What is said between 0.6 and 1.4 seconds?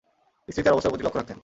তাঁর অবস্থার প্রতি লক্ষ্য রাখতেন।